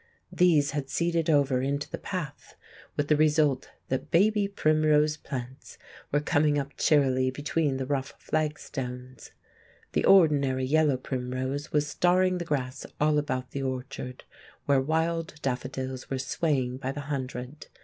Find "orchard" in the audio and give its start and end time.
13.61-14.23